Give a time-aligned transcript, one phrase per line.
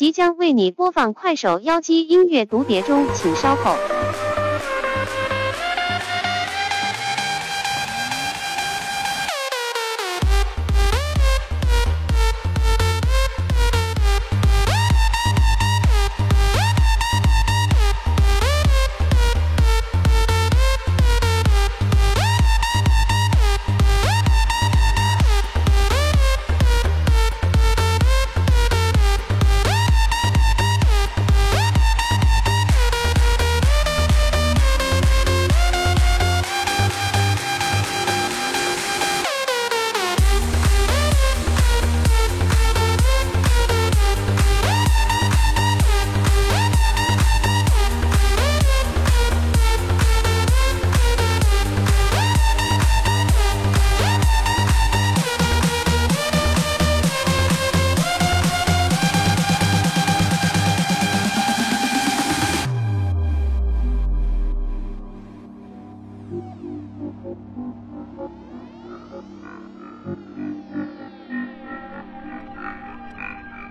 [0.00, 3.99] 即将为你播放快手妖姬音乐读碟中，请稍后。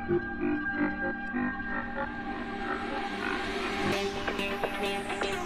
[0.09, 0.23] Thank
[5.25, 5.38] you.